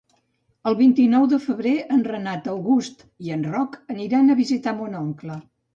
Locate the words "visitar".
4.45-4.77